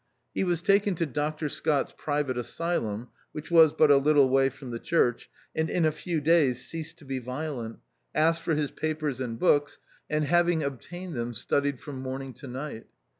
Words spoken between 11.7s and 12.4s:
from morning